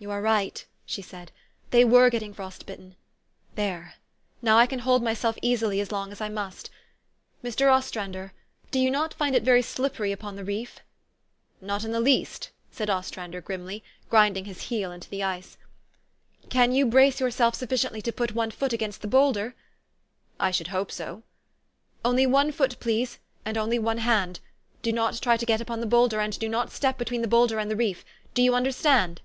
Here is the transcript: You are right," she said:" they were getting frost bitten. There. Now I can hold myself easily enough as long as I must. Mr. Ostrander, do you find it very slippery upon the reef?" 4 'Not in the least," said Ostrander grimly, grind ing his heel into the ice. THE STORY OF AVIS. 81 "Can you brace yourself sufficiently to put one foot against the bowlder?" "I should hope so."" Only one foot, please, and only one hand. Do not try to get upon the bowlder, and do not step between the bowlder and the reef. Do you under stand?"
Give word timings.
You 0.00 0.10
are 0.10 0.22
right," 0.22 0.64
she 0.86 1.02
said:" 1.02 1.30
they 1.72 1.84
were 1.84 2.08
getting 2.08 2.32
frost 2.32 2.64
bitten. 2.64 2.96
There. 3.54 3.96
Now 4.40 4.56
I 4.56 4.64
can 4.64 4.78
hold 4.78 5.02
myself 5.02 5.36
easily 5.42 5.76
enough 5.78 5.88
as 5.88 5.92
long 5.92 6.10
as 6.10 6.22
I 6.22 6.30
must. 6.30 6.70
Mr. 7.44 7.70
Ostrander, 7.70 8.32
do 8.70 8.78
you 8.80 9.08
find 9.10 9.36
it 9.36 9.42
very 9.42 9.60
slippery 9.60 10.10
upon 10.10 10.36
the 10.36 10.42
reef?" 10.42 10.80
4 11.60 11.66
'Not 11.66 11.84
in 11.84 11.92
the 11.92 12.00
least," 12.00 12.48
said 12.72 12.88
Ostrander 12.88 13.42
grimly, 13.42 13.84
grind 14.08 14.38
ing 14.38 14.46
his 14.46 14.62
heel 14.72 14.90
into 14.90 15.10
the 15.10 15.22
ice. 15.22 15.58
THE 15.58 15.58
STORY 15.58 15.58
OF 15.58 16.46
AVIS. 16.46 16.48
81 16.48 16.50
"Can 16.70 16.74
you 16.74 16.86
brace 16.86 17.20
yourself 17.20 17.54
sufficiently 17.54 18.00
to 18.00 18.10
put 18.10 18.34
one 18.34 18.50
foot 18.50 18.72
against 18.72 19.02
the 19.02 19.06
bowlder?" 19.06 19.54
"I 20.40 20.50
should 20.50 20.68
hope 20.68 20.90
so."" 20.90 21.24
Only 22.06 22.24
one 22.24 22.52
foot, 22.52 22.80
please, 22.80 23.18
and 23.44 23.58
only 23.58 23.78
one 23.78 23.98
hand. 23.98 24.40
Do 24.80 24.92
not 24.94 25.20
try 25.20 25.36
to 25.36 25.44
get 25.44 25.60
upon 25.60 25.80
the 25.80 25.86
bowlder, 25.86 26.20
and 26.20 26.38
do 26.38 26.48
not 26.48 26.70
step 26.72 26.96
between 26.96 27.20
the 27.20 27.28
bowlder 27.28 27.58
and 27.58 27.70
the 27.70 27.76
reef. 27.76 28.02
Do 28.32 28.40
you 28.40 28.54
under 28.54 28.72
stand?" 28.72 29.20